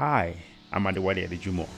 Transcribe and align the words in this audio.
Hi, 0.00 0.34
I'm 0.72 0.84
Adewale 0.84 1.28
Adejumo. 1.28 1.68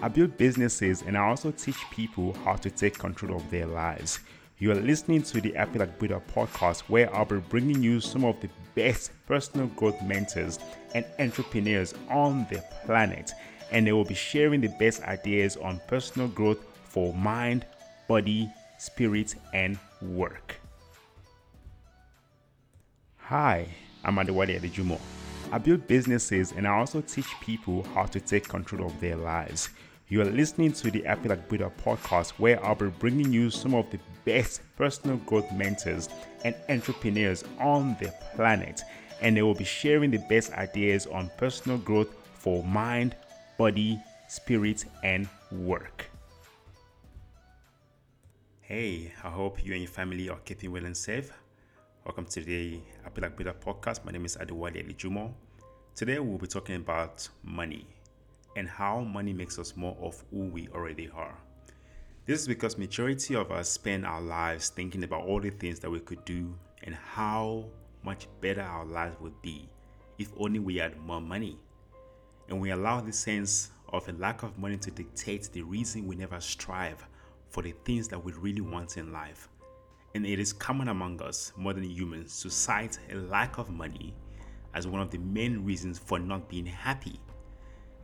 I 0.00 0.06
build 0.06 0.38
businesses 0.38 1.02
and 1.02 1.18
I 1.18 1.22
also 1.22 1.50
teach 1.50 1.78
people 1.90 2.32
how 2.44 2.54
to 2.54 2.70
take 2.70 2.96
control 2.96 3.34
of 3.36 3.50
their 3.50 3.66
lives. 3.66 4.20
You 4.60 4.70
are 4.70 4.76
listening 4.76 5.24
to 5.24 5.40
the 5.40 5.50
Like 5.54 5.98
Buddha 5.98 6.22
podcast, 6.32 6.82
where 6.82 7.12
I'll 7.12 7.24
be 7.24 7.38
bringing 7.38 7.82
you 7.82 8.00
some 8.00 8.24
of 8.24 8.40
the 8.40 8.48
best 8.76 9.10
personal 9.26 9.66
growth 9.66 10.00
mentors 10.00 10.60
and 10.94 11.04
entrepreneurs 11.18 11.92
on 12.08 12.46
the 12.50 12.62
planet, 12.86 13.32
and 13.72 13.84
they 13.84 13.92
will 13.92 14.04
be 14.04 14.14
sharing 14.14 14.60
the 14.60 14.72
best 14.78 15.02
ideas 15.02 15.56
on 15.56 15.80
personal 15.88 16.28
growth 16.28 16.64
for 16.84 17.12
mind, 17.14 17.66
body, 18.06 18.48
spirit, 18.78 19.34
and 19.54 19.76
work. 20.00 20.54
Hi, 23.16 23.66
I'm 24.04 24.14
Adewale 24.14 24.60
Adejumo. 24.60 25.00
I 25.52 25.58
build 25.58 25.86
businesses 25.86 26.52
and 26.52 26.66
I 26.66 26.70
also 26.70 27.02
teach 27.02 27.26
people 27.42 27.82
how 27.94 28.06
to 28.06 28.18
take 28.18 28.48
control 28.48 28.86
of 28.86 28.98
their 29.00 29.16
lives. 29.16 29.68
You 30.08 30.22
are 30.22 30.24
listening 30.24 30.72
to 30.72 30.90
the 30.90 31.02
Like 31.02 31.46
Buddha 31.46 31.70
podcast, 31.84 32.30
where 32.38 32.64
I'll 32.64 32.74
be 32.74 32.86
bringing 32.86 33.30
you 33.30 33.50
some 33.50 33.74
of 33.74 33.90
the 33.90 33.98
best 34.24 34.62
personal 34.76 35.18
growth 35.18 35.52
mentors 35.52 36.08
and 36.44 36.54
entrepreneurs 36.70 37.44
on 37.60 37.98
the 38.00 38.14
planet, 38.34 38.80
and 39.20 39.36
they 39.36 39.42
will 39.42 39.54
be 39.54 39.64
sharing 39.64 40.10
the 40.10 40.24
best 40.26 40.52
ideas 40.52 41.06
on 41.06 41.30
personal 41.36 41.76
growth 41.76 42.08
for 42.32 42.64
mind, 42.64 43.14
body, 43.58 44.00
spirit, 44.28 44.86
and 45.04 45.28
work. 45.50 46.10
Hey, 48.62 49.12
I 49.22 49.28
hope 49.28 49.62
you 49.62 49.72
and 49.74 49.82
your 49.82 49.90
family 49.90 50.30
are 50.30 50.38
keeping 50.46 50.72
well 50.72 50.86
and 50.86 50.96
safe. 50.96 51.30
Welcome 52.04 52.26
to 52.26 52.40
the 52.40 52.80
Happy 53.04 53.20
Like 53.20 53.36
Buddha 53.36 53.54
podcast. 53.64 54.04
My 54.04 54.10
name 54.10 54.24
is 54.24 54.36
Adewale 54.36 54.84
Adejumo. 54.84 55.32
Today 55.94 56.18
we'll 56.18 56.36
be 56.36 56.48
talking 56.48 56.74
about 56.74 57.28
money 57.44 57.86
and 58.56 58.68
how 58.68 59.02
money 59.02 59.32
makes 59.32 59.56
us 59.56 59.76
more 59.76 59.96
of 60.00 60.24
who 60.32 60.46
we 60.48 60.66
already 60.74 61.08
are. 61.14 61.38
This 62.26 62.40
is 62.40 62.48
because 62.48 62.76
majority 62.76 63.36
of 63.36 63.52
us 63.52 63.68
spend 63.68 64.04
our 64.04 64.20
lives 64.20 64.70
thinking 64.70 65.04
about 65.04 65.22
all 65.22 65.40
the 65.40 65.50
things 65.50 65.78
that 65.78 65.90
we 65.90 66.00
could 66.00 66.24
do 66.24 66.52
and 66.82 66.96
how 66.96 67.66
much 68.02 68.26
better 68.40 68.62
our 68.62 68.84
lives 68.84 69.14
would 69.20 69.40
be 69.40 69.68
if 70.18 70.32
only 70.36 70.58
we 70.58 70.78
had 70.78 70.98
more 71.02 71.20
money. 71.20 71.56
And 72.48 72.60
we 72.60 72.70
allow 72.70 73.00
the 73.00 73.12
sense 73.12 73.70
of 73.90 74.08
a 74.08 74.12
lack 74.14 74.42
of 74.42 74.58
money 74.58 74.76
to 74.78 74.90
dictate 74.90 75.50
the 75.52 75.62
reason 75.62 76.08
we 76.08 76.16
never 76.16 76.40
strive 76.40 77.06
for 77.48 77.62
the 77.62 77.74
things 77.84 78.08
that 78.08 78.24
we 78.24 78.32
really 78.32 78.60
want 78.60 78.96
in 78.96 79.12
life 79.12 79.48
and 80.14 80.26
it 80.26 80.38
is 80.38 80.52
common 80.52 80.88
among 80.88 81.22
us, 81.22 81.52
modern 81.56 81.84
humans, 81.84 82.40
to 82.42 82.50
cite 82.50 82.98
a 83.10 83.16
lack 83.16 83.58
of 83.58 83.70
money 83.70 84.14
as 84.74 84.86
one 84.86 85.00
of 85.00 85.10
the 85.10 85.18
main 85.18 85.64
reasons 85.64 85.98
for 85.98 86.18
not 86.18 86.48
being 86.48 86.66
happy. 86.66 87.18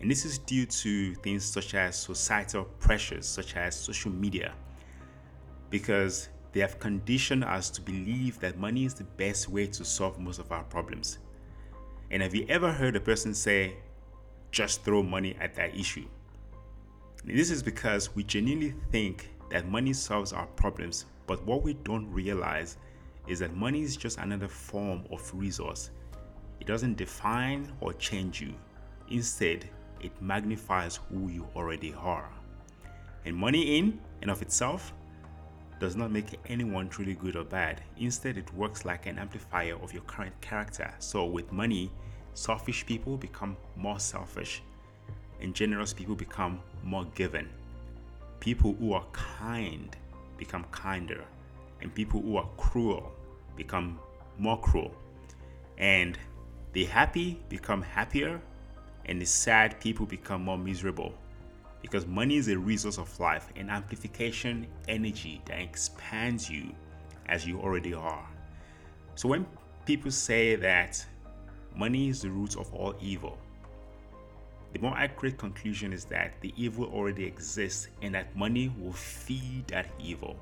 And 0.01 0.11
this 0.11 0.25
is 0.25 0.39
due 0.39 0.67
to 0.67 1.15
things 1.17 1.45
such 1.45 1.75
as 1.75 1.97
societal 1.97 2.65
pressures, 2.79 3.27
such 3.27 3.57
as 3.57 3.75
social 3.75 4.11
media, 4.11 4.55
because 5.71 6.29
they 6.53 6.61
have 6.61 6.79
conditioned 6.79 7.45
us 7.45 7.69
to 7.71 7.81
believe 7.83 8.39
that 8.41 8.59
money 8.59 8.85
is 8.85 8.95
the 8.95 9.05
best 9.05 9.49
way 9.49 9.67
to 9.67 9.85
solve 9.85 10.19
most 10.19 10.39
of 10.39 10.51
our 10.53 10.63
problems. 10.65 11.19
And 12.11 12.23
have 12.23 12.35
you 12.35 12.47
ever 12.49 12.73
heard 12.73 12.97
a 12.97 13.01
person 13.01 13.35
say, 13.35 13.77
just 14.51 14.83
throw 14.83 15.03
money 15.03 15.37
at 15.41 15.55
that 15.57 15.77
issue? 15.77 16.07
And 17.27 17.39
this 17.39 17.51
is 17.51 17.63
because 17.63 18.15
we 18.15 18.25
genuinely 18.25 18.75
think 18.91 19.29
that 19.51 19.69
money 19.69 19.93
solves 19.93 20.33
our 20.33 20.47
problems 20.47 21.07
but 21.29 21.45
what 21.45 21.63
we 21.63 21.75
don't 21.75 22.11
realize 22.11 22.79
is 23.29 23.39
that 23.39 23.55
money 23.55 23.83
is 23.83 23.97
just 23.97 24.19
another 24.19 24.49
form 24.49 25.05
of 25.13 25.31
resource. 25.35 25.91
It 26.59 26.67
doesn't 26.67 26.97
define 26.97 27.71
or 27.81 27.93
change 27.93 28.41
you. 28.41 28.55
Instead, 29.11 29.69
it 30.01 30.11
magnifies 30.23 30.99
who 31.11 31.29
you 31.29 31.47
already 31.55 31.95
are. 31.95 32.31
And 33.27 33.37
money 33.37 33.77
in 33.79 34.01
and 34.23 34.31
of 34.31 34.41
itself 34.41 34.95
does 35.79 35.97
not 35.97 36.11
make 36.11 36.41
anyone 36.49 36.89
truly 36.89 37.15
good 37.15 37.37
or 37.37 37.45
bad. 37.45 37.83
Instead, 37.99 38.39
it 38.39 38.53
works 38.55 38.87
like 38.87 39.05
an 39.07 39.19
amplifier 39.19 39.77
of 39.83 39.93
your 39.93 40.03
current 40.05 40.39
character. 40.41 40.93
So, 40.99 41.27
with 41.27 41.53
money, 41.53 41.93
selfish 42.33 42.87
people 42.87 43.19
become 43.19 43.57
more 43.77 44.01
selfish, 44.01 44.63
and 45.41 45.55
generous 45.55 45.93
people 45.93 46.17
become 46.17 46.61
more 46.83 47.05
given. 47.15 47.49
People 48.41 48.75
who 48.79 48.93
are 48.93 49.05
kind 49.13 49.97
become 50.37 50.65
kinder, 50.71 51.25
and 51.81 51.95
people 51.95 52.21
who 52.21 52.37
are 52.37 52.49
cruel 52.57 53.13
become 53.57 53.99
more 54.39 54.61
cruel. 54.61 54.95
And 55.79 56.19
the 56.73 56.85
happy 56.85 57.41
become 57.49 57.83
happier, 57.83 58.41
and 59.07 59.21
the 59.21 59.27
sad 59.27 59.81
people 59.81 60.07
become 60.07 60.43
more 60.43 60.59
miserable. 60.59 61.13
Because 61.83 62.07
money 62.07 62.37
is 62.37 62.49
a 62.49 62.59
resource 62.59 62.99
of 62.99 63.19
life, 63.21 63.49
an 63.57 63.71
amplification 63.71 64.67
energy 64.89 65.41
that 65.47 65.59
expands 65.61 66.51
you 66.51 66.75
as 67.27 67.47
you 67.47 67.61
already 67.61 67.95
are. 67.95 68.27
So 69.15 69.29
when 69.29 69.47
people 69.87 70.11
say 70.11 70.57
that 70.57 71.05
money 71.75 72.09
is 72.09 72.23
the 72.23 72.31
root 72.31 72.57
of 72.57 72.73
all 72.75 72.95
evil, 73.01 73.39
the 74.73 74.79
more 74.81 74.97
accurate 74.97 75.39
conclusion 75.39 75.93
is 75.93 76.05
that 76.07 76.41
the 76.41 76.53
evil 76.57 76.85
already 76.87 77.25
exists 77.25 77.89
and 78.03 78.15
that 78.15 78.37
money 78.37 78.73
will 78.79 78.93
feed 78.93 79.67
that 79.69 79.87
evil. 79.99 80.37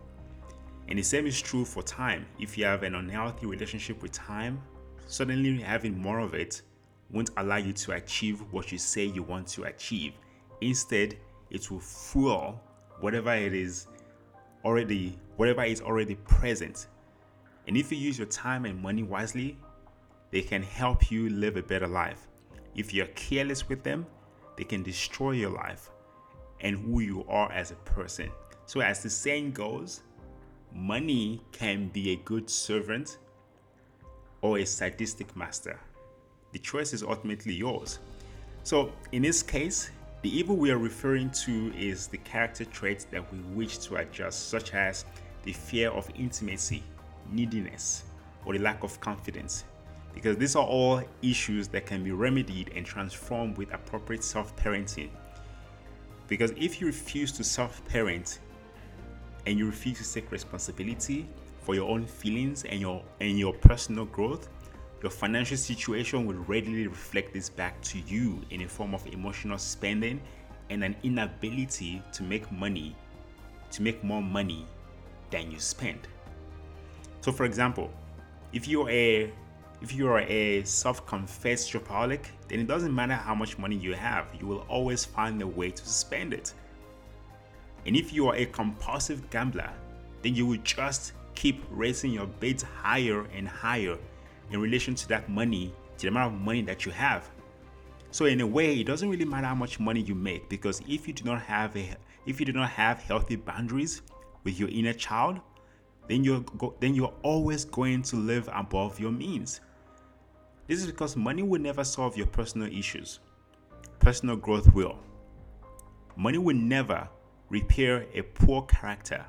And 0.88 0.98
the 0.98 1.02
same 1.02 1.26
is 1.26 1.40
true 1.40 1.64
for 1.64 1.82
time. 1.82 2.26
If 2.38 2.58
you 2.58 2.64
have 2.64 2.82
an 2.82 2.94
unhealthy 2.94 3.46
relationship 3.46 4.02
with 4.02 4.12
time, 4.12 4.60
suddenly 5.06 5.60
having 5.60 5.98
more 5.98 6.18
of 6.20 6.34
it 6.34 6.62
won't 7.10 7.30
allow 7.36 7.56
you 7.56 7.72
to 7.72 7.92
achieve 7.92 8.40
what 8.50 8.72
you 8.72 8.78
say 8.78 9.04
you 9.04 9.22
want 9.22 9.46
to 9.48 9.64
achieve. 9.64 10.14
Instead, 10.60 11.16
it 11.50 11.70
will 11.70 11.80
fuel 11.80 12.60
whatever 13.00 13.32
it 13.32 13.54
is 13.54 13.86
already 14.64 15.16
whatever 15.36 15.62
is 15.62 15.80
already 15.80 16.16
present. 16.16 16.88
And 17.68 17.76
if 17.76 17.92
you 17.92 17.98
use 17.98 18.18
your 18.18 18.26
time 18.28 18.64
and 18.64 18.80
money 18.80 19.02
wisely, 19.02 19.58
they 20.30 20.40
can 20.40 20.62
help 20.62 21.10
you 21.10 21.28
live 21.30 21.56
a 21.56 21.62
better 21.62 21.86
life. 21.86 22.26
If 22.74 22.92
you're 22.92 23.06
careless 23.08 23.68
with 23.68 23.82
them, 23.82 24.06
they 24.56 24.64
can 24.64 24.82
destroy 24.82 25.32
your 25.32 25.50
life 25.50 25.90
and 26.60 26.76
who 26.76 27.00
you 27.00 27.24
are 27.28 27.50
as 27.52 27.70
a 27.70 27.76
person. 27.76 28.30
So, 28.66 28.80
as 28.80 29.02
the 29.02 29.10
saying 29.10 29.52
goes, 29.52 30.02
money 30.72 31.40
can 31.52 31.88
be 31.88 32.12
a 32.12 32.16
good 32.16 32.50
servant 32.50 33.18
or 34.40 34.58
a 34.58 34.66
sadistic 34.66 35.36
master. 35.36 35.78
The 36.52 36.58
choice 36.58 36.92
is 36.92 37.02
ultimately 37.02 37.54
yours. 37.54 37.98
So, 38.62 38.92
in 39.12 39.22
this 39.22 39.42
case, 39.42 39.90
the 40.22 40.36
evil 40.36 40.56
we 40.56 40.70
are 40.70 40.78
referring 40.78 41.30
to 41.44 41.72
is 41.76 42.08
the 42.08 42.18
character 42.18 42.64
traits 42.64 43.04
that 43.12 43.32
we 43.32 43.38
wish 43.54 43.78
to 43.78 43.96
adjust, 43.96 44.48
such 44.48 44.74
as 44.74 45.04
the 45.44 45.52
fear 45.52 45.90
of 45.90 46.10
intimacy, 46.16 46.82
neediness, 47.30 48.04
or 48.44 48.54
the 48.54 48.58
lack 48.58 48.82
of 48.82 48.98
confidence, 49.00 49.64
because 50.16 50.38
these 50.38 50.56
are 50.56 50.64
all 50.64 51.02
issues 51.20 51.68
that 51.68 51.84
can 51.84 52.02
be 52.02 52.10
remedied 52.10 52.72
and 52.74 52.86
transformed 52.86 53.58
with 53.58 53.72
appropriate 53.74 54.24
self 54.24 54.56
parenting. 54.56 55.10
Because 56.26 56.52
if 56.56 56.80
you 56.80 56.86
refuse 56.86 57.30
to 57.32 57.44
self 57.44 57.84
parent 57.84 58.38
and 59.46 59.58
you 59.58 59.66
refuse 59.66 59.98
to 59.98 60.14
take 60.14 60.32
responsibility 60.32 61.28
for 61.60 61.74
your 61.74 61.90
own 61.90 62.06
feelings 62.06 62.64
and 62.64 62.80
your 62.80 63.02
and 63.20 63.38
your 63.38 63.52
personal 63.52 64.06
growth, 64.06 64.48
your 65.02 65.10
financial 65.10 65.58
situation 65.58 66.24
will 66.24 66.42
readily 66.44 66.86
reflect 66.86 67.34
this 67.34 67.50
back 67.50 67.78
to 67.82 67.98
you 68.06 68.40
in 68.48 68.62
a 68.62 68.68
form 68.68 68.94
of 68.94 69.06
emotional 69.08 69.58
spending 69.58 70.18
and 70.70 70.82
an 70.82 70.96
inability 71.02 72.02
to 72.14 72.22
make 72.22 72.50
money, 72.50 72.96
to 73.70 73.82
make 73.82 74.02
more 74.02 74.22
money 74.22 74.66
than 75.28 75.50
you 75.50 75.60
spend. 75.60 76.08
So 77.20 77.32
for 77.32 77.44
example, 77.44 77.90
if 78.54 78.66
you're 78.66 78.88
a 78.88 79.30
if 79.82 79.94
you 79.94 80.08
are 80.08 80.20
a 80.20 80.64
self-confessed 80.64 81.70
shopaholic, 81.70 82.26
then 82.48 82.60
it 82.60 82.66
doesn't 82.66 82.94
matter 82.94 83.14
how 83.14 83.34
much 83.34 83.58
money 83.58 83.76
you 83.76 83.94
have, 83.94 84.26
you 84.40 84.46
will 84.46 84.64
always 84.68 85.04
find 85.04 85.40
a 85.42 85.46
way 85.46 85.70
to 85.70 85.86
spend 85.86 86.32
it. 86.32 86.52
And 87.84 87.96
if 87.96 88.12
you 88.12 88.28
are 88.28 88.34
a 88.36 88.46
compulsive 88.46 89.28
gambler, 89.30 89.70
then 90.22 90.34
you 90.34 90.46
will 90.46 90.58
just 90.58 91.12
keep 91.34 91.62
raising 91.70 92.10
your 92.10 92.26
bets 92.26 92.62
higher 92.62 93.26
and 93.36 93.46
higher 93.46 93.96
in 94.50 94.60
relation 94.60 94.94
to 94.94 95.08
that 95.08 95.28
money, 95.28 95.72
to 95.98 96.02
the 96.02 96.08
amount 96.08 96.34
of 96.34 96.40
money 96.40 96.62
that 96.62 96.84
you 96.84 96.92
have. 96.92 97.30
So 98.10 98.24
in 98.24 98.40
a 98.40 98.46
way, 98.46 98.80
it 98.80 98.86
doesn't 98.86 99.08
really 99.08 99.24
matter 99.24 99.46
how 99.46 99.54
much 99.54 99.78
money 99.78 100.00
you 100.00 100.14
make 100.14 100.48
because 100.48 100.80
if 100.88 101.06
you 101.06 101.12
do 101.12 101.24
not 101.24 101.42
have 101.42 101.76
a 101.76 101.96
if 102.24 102.40
you 102.40 102.46
do 102.46 102.52
not 102.52 102.70
have 102.70 102.98
healthy 103.00 103.36
boundaries 103.36 104.02
with 104.42 104.58
your 104.58 104.68
inner 104.70 104.94
child, 104.94 105.38
then 106.08 106.24
you're 106.24 106.40
go, 106.40 106.74
then 106.80 106.94
you're 106.94 107.12
always 107.22 107.64
going 107.64 108.02
to 108.02 108.16
live 108.16 108.48
above 108.52 108.98
your 108.98 109.12
means. 109.12 109.60
This 110.66 110.80
is 110.80 110.86
because 110.86 111.16
money 111.16 111.42
will 111.44 111.60
never 111.60 111.84
solve 111.84 112.16
your 112.16 112.26
personal 112.26 112.72
issues. 112.72 113.20
Personal 114.00 114.36
growth 114.36 114.72
will. 114.74 114.98
Money 116.16 116.38
will 116.38 116.56
never 116.56 117.08
repair 117.50 118.06
a 118.14 118.22
poor 118.22 118.62
character. 118.62 119.24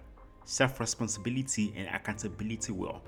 Self 0.46 0.80
responsibility 0.80 1.74
and 1.76 1.88
accountability 1.94 2.72
will. 2.72 3.04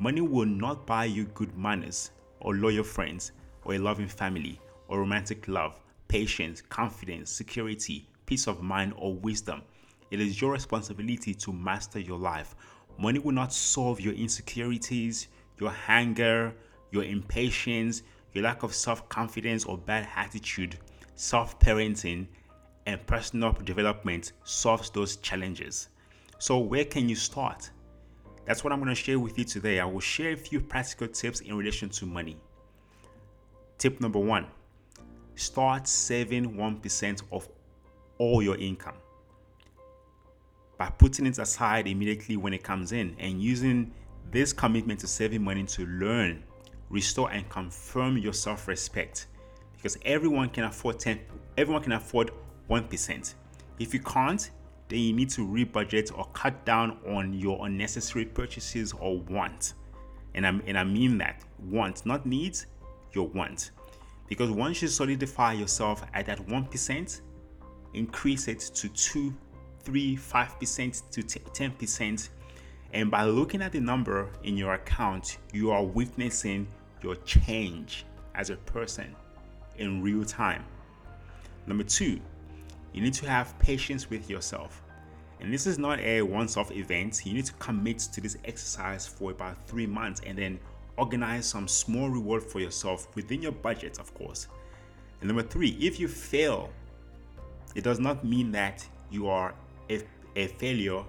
Money 0.00 0.22
will 0.22 0.46
not 0.46 0.86
buy 0.86 1.04
you 1.04 1.24
good 1.34 1.56
manners, 1.56 2.10
or 2.40 2.54
loyal 2.54 2.82
friends, 2.82 3.30
or 3.64 3.74
a 3.74 3.78
loving 3.78 4.08
family, 4.08 4.58
or 4.88 4.98
romantic 4.98 5.46
love, 5.46 5.78
patience, 6.08 6.60
confidence, 6.62 7.30
security, 7.30 8.08
peace 8.26 8.48
of 8.48 8.60
mind, 8.60 8.92
or 8.96 9.14
wisdom. 9.14 9.62
It 10.10 10.20
is 10.20 10.40
your 10.40 10.50
responsibility 10.50 11.32
to 11.34 11.52
master 11.52 12.00
your 12.00 12.18
life. 12.18 12.56
Money 12.98 13.20
will 13.20 13.32
not 13.32 13.52
solve 13.52 14.00
your 14.00 14.14
insecurities, 14.14 15.28
your 15.60 15.72
anger, 15.86 16.54
your 16.94 17.04
impatience, 17.04 18.02
your 18.32 18.44
lack 18.44 18.62
of 18.62 18.74
self 18.74 19.08
confidence 19.08 19.64
or 19.64 19.76
bad 19.76 20.08
attitude. 20.16 20.78
Self 21.16 21.58
parenting 21.60 22.26
and 22.86 23.04
personal 23.06 23.52
development 23.52 24.32
solves 24.44 24.90
those 24.90 25.16
challenges. 25.16 25.88
So, 26.38 26.58
where 26.58 26.84
can 26.84 27.08
you 27.08 27.16
start? 27.16 27.70
That's 28.46 28.62
what 28.62 28.72
I'm 28.72 28.78
going 28.78 28.94
to 28.94 28.94
share 28.94 29.18
with 29.18 29.38
you 29.38 29.44
today. 29.44 29.80
I 29.80 29.84
will 29.84 30.00
share 30.00 30.32
a 30.32 30.36
few 30.36 30.60
practical 30.60 31.08
tips 31.08 31.40
in 31.40 31.56
relation 31.56 31.88
to 31.90 32.06
money. 32.06 32.36
Tip 33.78 34.00
number 34.00 34.18
one 34.18 34.46
start 35.36 35.88
saving 35.88 36.54
1% 36.54 37.22
of 37.32 37.48
all 38.18 38.40
your 38.40 38.56
income 38.56 38.94
by 40.78 40.88
putting 40.90 41.26
it 41.26 41.38
aside 41.38 41.86
immediately 41.86 42.36
when 42.36 42.52
it 42.52 42.62
comes 42.62 42.92
in 42.92 43.16
and 43.18 43.42
using 43.42 43.92
this 44.30 44.52
commitment 44.52 45.00
to 45.00 45.06
saving 45.06 45.42
money 45.42 45.64
to 45.64 45.86
learn, 45.86 46.42
restore, 46.90 47.30
and 47.30 47.48
confirm 47.48 48.18
your 48.18 48.32
self 48.32 48.68
respect. 48.68 49.26
Because 49.76 49.98
everyone 50.04 50.48
can 50.48 50.64
afford 50.64 50.98
10, 50.98 51.20
everyone 51.58 51.82
can 51.82 51.92
afford 51.92 52.30
1%. 52.70 53.34
If 53.78 53.92
you 53.92 54.00
can't, 54.00 54.50
then 54.88 54.98
you 54.98 55.12
need 55.12 55.30
to 55.30 55.46
rebudget 55.46 56.16
or 56.16 56.26
cut 56.32 56.64
down 56.64 56.98
on 57.08 57.34
your 57.34 57.66
unnecessary 57.66 58.24
purchases 58.24 58.92
or 58.92 59.18
wants. 59.18 59.74
And 60.34 60.46
I, 60.46 60.50
and 60.66 60.78
I 60.78 60.84
mean 60.84 61.18
that 61.18 61.42
want, 61.58 62.04
not 62.06 62.26
needs, 62.26 62.66
your 63.12 63.28
want. 63.28 63.70
Because 64.26 64.50
once 64.50 64.80
you 64.82 64.88
solidify 64.88 65.52
yourself 65.52 66.02
at 66.14 66.26
that 66.26 66.46
1%, 66.46 67.20
increase 67.94 68.48
it 68.48 68.60
to 68.60 68.88
2, 68.88 69.34
3, 69.84 70.16
5% 70.16 71.10
to 71.10 71.22
10%. 71.22 72.28
And 72.94 73.10
by 73.10 73.24
looking 73.24 73.60
at 73.60 73.72
the 73.72 73.80
number 73.80 74.30
in 74.44 74.56
your 74.56 74.74
account, 74.74 75.38
you 75.52 75.72
are 75.72 75.84
witnessing 75.84 76.68
your 77.02 77.16
change 77.16 78.06
as 78.36 78.50
a 78.50 78.56
person 78.56 79.14
in 79.78 80.00
real 80.00 80.24
time. 80.24 80.64
Number 81.66 81.82
two, 81.82 82.20
you 82.92 83.02
need 83.02 83.14
to 83.14 83.28
have 83.28 83.58
patience 83.58 84.08
with 84.08 84.30
yourself. 84.30 84.80
And 85.40 85.52
this 85.52 85.66
is 85.66 85.76
not 85.76 85.98
a 85.98 86.22
once 86.22 86.56
off 86.56 86.70
event. 86.70 87.26
You 87.26 87.34
need 87.34 87.46
to 87.46 87.52
commit 87.54 87.98
to 87.98 88.20
this 88.20 88.38
exercise 88.44 89.08
for 89.08 89.32
about 89.32 89.66
three 89.66 89.86
months 89.86 90.20
and 90.24 90.38
then 90.38 90.60
organize 90.96 91.46
some 91.46 91.66
small 91.66 92.08
reward 92.08 92.44
for 92.44 92.60
yourself 92.60 93.08
within 93.16 93.42
your 93.42 93.52
budget, 93.52 93.98
of 93.98 94.14
course. 94.14 94.46
And 95.20 95.26
number 95.26 95.42
three, 95.42 95.70
if 95.80 95.98
you 95.98 96.06
fail, 96.06 96.70
it 97.74 97.82
does 97.82 97.98
not 97.98 98.24
mean 98.24 98.52
that 98.52 98.86
you 99.10 99.28
are 99.28 99.52
a, 99.90 100.00
a 100.36 100.46
failure. 100.46 101.02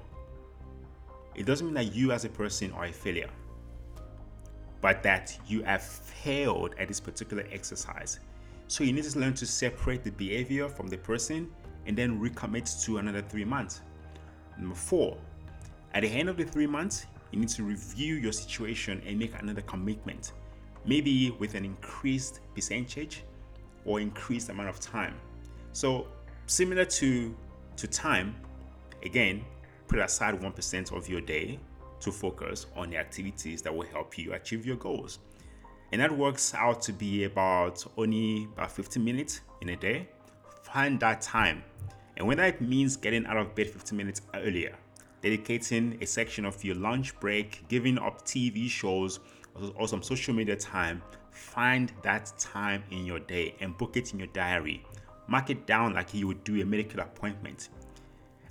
It 1.35 1.45
doesn't 1.45 1.65
mean 1.65 1.73
that 1.75 1.93
you 1.93 2.11
as 2.11 2.25
a 2.25 2.29
person 2.29 2.71
are 2.71 2.85
a 2.85 2.91
failure, 2.91 3.29
but 4.81 5.03
that 5.03 5.37
you 5.47 5.63
have 5.63 5.83
failed 5.83 6.75
at 6.79 6.87
this 6.87 6.99
particular 6.99 7.45
exercise. 7.51 8.19
So 8.67 8.83
you 8.83 8.93
need 8.93 9.03
to 9.03 9.19
learn 9.19 9.33
to 9.35 9.45
separate 9.45 10.03
the 10.03 10.11
behavior 10.11 10.69
from 10.69 10.87
the 10.87 10.97
person 10.97 11.51
and 11.85 11.97
then 11.97 12.19
recommit 12.19 12.83
to 12.85 12.97
another 12.97 13.21
three 13.21 13.45
months. 13.45 13.81
Number 14.57 14.75
four, 14.75 15.17
at 15.93 16.01
the 16.01 16.09
end 16.09 16.29
of 16.29 16.37
the 16.37 16.45
three 16.45 16.67
months, 16.67 17.05
you 17.31 17.39
need 17.39 17.49
to 17.49 17.63
review 17.63 18.15
your 18.15 18.31
situation 18.31 19.01
and 19.05 19.19
make 19.19 19.33
another 19.39 19.61
commitment, 19.61 20.31
maybe 20.85 21.31
with 21.31 21.55
an 21.55 21.65
increased 21.65 22.39
percentage 22.53 23.23
or 23.83 23.99
increased 23.99 24.49
amount 24.49 24.69
of 24.69 24.79
time. 24.79 25.15
So, 25.73 26.07
similar 26.47 26.85
to, 26.85 27.35
to 27.75 27.87
time, 27.87 28.35
again, 29.03 29.43
put 29.87 29.99
aside 29.99 30.39
1% 30.39 30.91
of 30.95 31.09
your 31.09 31.21
day 31.21 31.59
to 31.99 32.11
focus 32.11 32.65
on 32.75 32.89
the 32.89 32.97
activities 32.97 33.61
that 33.61 33.75
will 33.75 33.87
help 33.87 34.17
you 34.17 34.33
achieve 34.33 34.65
your 34.65 34.75
goals. 34.77 35.19
And 35.91 36.01
that 36.01 36.15
works 36.15 36.53
out 36.53 36.81
to 36.83 36.93
be 36.93 37.23
about 37.23 37.85
only 37.97 38.47
about 38.53 38.71
15 38.71 39.03
minutes 39.03 39.41
in 39.61 39.69
a 39.69 39.75
day. 39.75 40.09
Find 40.63 40.99
that 40.99 41.21
time 41.21 41.63
and 42.17 42.27
whether 42.27 42.43
it 42.43 42.61
means 42.61 42.95
getting 42.95 43.25
out 43.25 43.37
of 43.37 43.55
bed 43.55 43.69
15 43.69 43.97
minutes 43.97 44.21
earlier, 44.33 44.75
dedicating 45.21 45.97
a 46.01 46.05
section 46.05 46.45
of 46.45 46.63
your 46.63 46.75
lunch 46.75 47.19
break, 47.19 47.67
giving 47.67 47.97
up 47.97 48.25
TV 48.25 48.69
shows 48.69 49.19
or 49.75 49.87
some 49.87 50.01
social 50.01 50.33
media 50.33 50.55
time, 50.55 51.01
find 51.31 51.91
that 52.03 52.31
time 52.37 52.83
in 52.91 53.05
your 53.05 53.19
day 53.19 53.55
and 53.59 53.77
book 53.77 53.97
it 53.97 54.13
in 54.13 54.19
your 54.19 54.29
diary. 54.29 54.83
Mark 55.27 55.49
it 55.49 55.65
down 55.65 55.93
like 55.93 56.13
you 56.13 56.27
would 56.27 56.43
do 56.43 56.61
a 56.61 56.65
medical 56.65 56.99
appointment. 56.99 57.69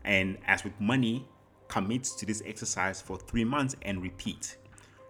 And 0.05 0.39
as 0.47 0.65
with 0.65 0.79
money, 0.81 1.27
commit 1.69 2.05
to 2.05 2.27
this 2.27 2.43
exercise 2.47 3.01
for 3.01 3.19
three 3.19 3.45
months 3.45 3.75
and 3.83 4.03
repeat. 4.03 4.59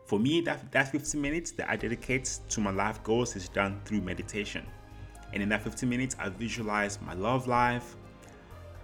For 0.06 0.18
me, 0.18 0.40
that, 0.42 0.70
that 0.72 0.92
15 0.92 1.20
minutes 1.20 1.50
that 1.52 1.68
I 1.68 1.76
dedicate 1.76 2.38
to 2.50 2.60
my 2.60 2.70
life 2.70 3.02
goals 3.02 3.36
is 3.36 3.48
done 3.48 3.80
through 3.84 4.02
meditation. 4.02 4.66
And 5.32 5.42
in 5.42 5.48
that 5.48 5.62
15 5.62 5.88
minutes, 5.88 6.16
I 6.18 6.28
visualize 6.28 7.00
my 7.00 7.14
love 7.14 7.48
life, 7.48 7.96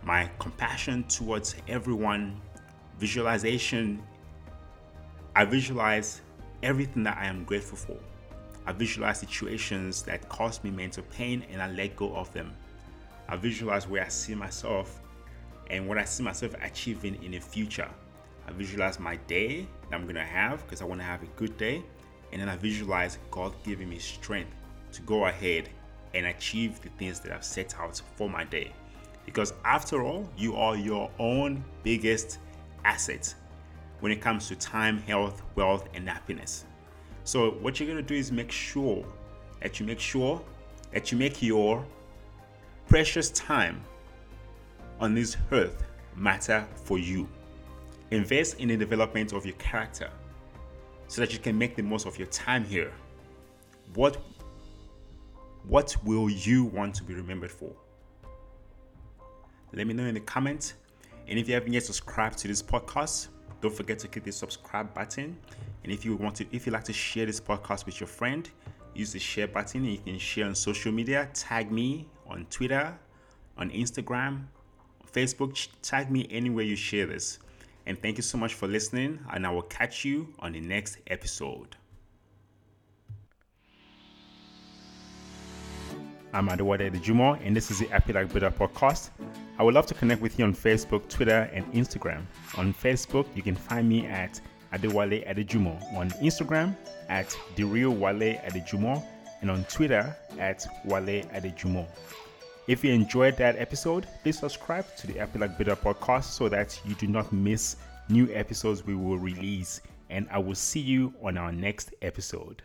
my 0.03 0.31
compassion 0.39 1.05
towards 1.05 1.55
everyone, 1.69 2.41
visualization. 2.99 4.03
I 5.37 5.45
visualize 5.45 6.23
everything 6.63 7.03
that 7.05 7.19
I 7.19 7.27
am 7.27 7.45
grateful 7.45 7.79
for. 7.79 7.97
I 8.67 8.73
visualize 8.73 9.21
situations 9.21 10.03
that 10.03 10.29
cause 10.29 10.63
me 10.65 10.71
mental 10.71 11.03
pain 11.11 11.45
and 11.51 11.63
I 11.63 11.71
let 11.71 11.97
go 11.97 12.15
of 12.15 12.33
them. 12.33 12.53
I 13.29 13.37
visualize 13.37 13.87
where 13.87 14.05
I 14.05 14.09
see 14.09 14.35
myself 14.35 15.01
and 15.70 15.87
what 15.87 15.96
I 15.96 16.05
see 16.05 16.22
myself 16.22 16.55
achieving 16.61 17.22
in 17.22 17.31
the 17.31 17.38
future. 17.38 17.88
I 18.46 18.52
visualize 18.52 18.99
my 18.99 19.17
day 19.28 19.67
that 19.88 19.96
I'm 19.96 20.06
gonna 20.06 20.25
have 20.25 20.62
because 20.64 20.82
I 20.82 20.84
wanna 20.84 21.05
have 21.05 21.22
a 21.22 21.26
good 21.37 21.56
day. 21.56 21.82
And 22.32 22.40
then 22.40 22.49
I 22.49 22.56
visualize 22.56 23.19
God 23.31 23.55
giving 23.64 23.88
me 23.88 23.99
strength 23.99 24.55
to 24.93 25.02
go 25.02 25.26
ahead 25.26 25.69
and 26.14 26.26
achieve 26.26 26.81
the 26.81 26.88
things 26.90 27.20
that 27.20 27.32
I've 27.32 27.44
set 27.44 27.78
out 27.78 28.02
for 28.17 28.28
my 28.28 28.44
day. 28.44 28.72
Because 29.25 29.52
after 29.64 30.02
all, 30.02 30.28
you 30.37 30.56
are 30.56 30.76
your 30.76 31.11
own 31.19 31.64
biggest 31.84 32.38
asset 32.84 33.32
when 34.00 34.11
it 34.11 34.20
comes 34.20 34.49
to 34.49 34.56
time, 34.56 34.99
health, 34.99 35.43
wealth, 35.55 35.88
and 35.94 36.08
happiness. 36.08 36.64
So, 37.25 37.52
what 37.52 37.78
you're 37.78 37.88
gonna 37.88 38.02
do 38.02 38.14
is 38.14 38.32
make 38.32 38.50
sure 38.50 39.05
that 39.61 39.78
you 39.78 39.87
make 39.87 40.00
sure 40.00 40.43
that 40.93 41.12
you 41.12 41.19
make 41.19 41.43
your 41.43 41.87
precious 42.88 43.31
time 43.31 43.84
on 45.01 45.15
this 45.15 45.37
earth 45.51 45.83
matter 46.17 46.67
for 46.85 46.99
you. 46.99 47.29
Invest 48.11 48.61
in 48.61 48.69
the 48.69 48.77
development 48.77 49.33
of 49.33 49.45
your 49.47 49.55
character 49.57 50.11
so 51.09 51.21
that 51.21 51.33
you 51.33 51.39
can 51.39 51.57
make 51.57 51.77
the 51.77 51.83
most 51.83 52.07
of 52.07 52.19
your 52.19 52.29
time 52.29 52.65
here. 52.65 52.93
What 53.95 54.19
what 55.67 55.95
will 56.05 56.31
you 56.31 56.65
want 56.65 56.95
to 56.97 57.05
be 57.05 57.15
remembered 57.15 57.51
for? 57.51 57.71
Let 59.73 59.87
me 59.87 59.95
know 59.95 60.05
in 60.05 60.15
the 60.15 60.21
comments. 60.21 60.75
And 61.29 61.39
if 61.39 61.47
you 61.49 61.55
haven't 61.55 61.73
yet 61.73 61.85
subscribed 61.85 62.39
to 62.39 62.49
this 62.49 62.63
podcast, 62.63 63.29
don't 63.61 63.75
forget 63.75 63.99
to 64.01 64.09
click 64.09 64.25
the 64.25 64.33
subscribe 64.33 64.93
button. 64.95 65.37
And 65.85 65.93
if 65.93 66.05
you 66.05 66.17
want 66.17 66.37
to, 66.37 66.47
if 66.51 66.67
you 66.67 66.73
like 66.73 66.85
to 66.85 66.93
share 66.93 67.27
this 67.27 67.41
podcast 67.41 67.87
with 67.87 68.01
your 68.01 68.07
friend, 68.07 68.49
use 68.95 69.13
the 69.13 69.19
share 69.19 69.47
button 69.47 69.85
and 69.85 69.93
you 69.93 69.99
can 69.99 70.19
share 70.19 70.47
on 70.47 70.55
social 70.55 70.93
media. 70.93 71.29
Tag 71.35 71.71
me 71.71 72.09
on 72.27 72.47
Twitter, 72.51 72.99
on 73.57 73.71
Instagram, 73.71 74.45
Facebook. 75.12 75.69
Tag 75.82 76.10
me 76.10 76.26
anywhere 76.31 76.64
you 76.64 76.76
share 76.76 77.06
this. 77.06 77.38
And 77.86 78.00
thank 78.00 78.17
you 78.17 78.22
so 78.22 78.38
much 78.38 78.55
for 78.55 78.69
listening. 78.69 79.19
And 79.32 79.46
I 79.46 79.50
will 79.50 79.62
catch 79.62 80.05
you 80.05 80.32
on 80.38 80.52
the 80.52 80.60
next 80.60 80.98
episode. 81.06 81.76
I'm 86.32 86.48
Adewale 86.48 86.88
Adejumo, 86.88 87.44
and 87.44 87.56
this 87.56 87.72
is 87.72 87.81
the 87.81 87.88
Like 87.88 88.32
Buddha 88.32 88.52
podcast. 88.56 89.10
I 89.58 89.64
would 89.64 89.74
love 89.74 89.86
to 89.86 89.94
connect 89.94 90.22
with 90.22 90.38
you 90.38 90.44
on 90.44 90.55
Facebook, 90.55 91.08
Twitter, 91.08 91.50
and 91.52 91.67
Instagram. 91.72 92.22
On 92.56 92.72
Facebook, 92.72 93.26
you 93.34 93.43
can 93.43 93.56
find 93.56 93.88
me 93.88 94.06
at 94.06 94.40
Adewale 94.72 95.29
Adejumo. 95.29 95.93
On 95.94 96.08
Instagram, 96.22 96.76
at 97.08 97.36
The 97.56 97.64
Real 97.64 97.90
Wale 97.90 98.38
Adejumo. 98.44 99.02
And 99.40 99.50
on 99.50 99.64
Twitter, 99.64 100.14
at 100.38 100.64
Wale 100.84 101.24
Adejumo. 101.34 101.84
If 102.70 102.84
you 102.84 102.93
enjoyed 102.93 103.36
that 103.39 103.56
episode, 103.58 104.06
please 104.22 104.39
subscribe 104.39 104.94
to 104.98 105.08
the 105.08 105.19
Like 105.36 105.58
Buddha 105.58 105.74
podcast 105.74 106.27
so 106.27 106.48
that 106.50 106.81
you 106.86 106.94
do 106.94 107.08
not 107.08 107.32
miss 107.32 107.74
new 108.08 108.32
episodes 108.32 108.86
we 108.86 108.94
will 108.94 109.19
release. 109.19 109.81
And 110.08 110.29
I 110.31 110.39
will 110.39 110.55
see 110.55 110.79
you 110.79 111.12
on 111.20 111.36
our 111.36 111.50
next 111.50 111.93
episode. 112.00 112.62